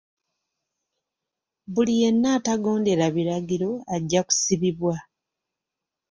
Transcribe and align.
Buli 1.73 1.93
yenna 2.01 2.27
atagondera 2.37 3.05
biragiro 3.15 3.69
ajja 3.95 4.21
kusibibwa. 4.27 4.95